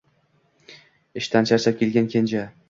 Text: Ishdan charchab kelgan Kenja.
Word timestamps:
Ishdan 1.21 1.49
charchab 1.51 1.79
kelgan 1.83 2.11
Kenja. 2.17 2.45